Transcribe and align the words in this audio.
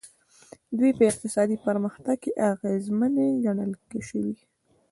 دوی 0.77 0.91
په 0.97 1.03
اقتصادي 1.11 1.57
پرمختګ 1.65 2.15
کې 2.23 2.31
اغېزمنې 2.51 3.27
ګڼل 3.45 3.71
شوي. 4.07 4.35